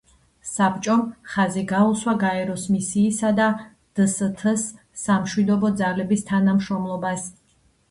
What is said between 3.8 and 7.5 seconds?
დსთ-ს სამშვიდობო ძალების თანამშრომლობას.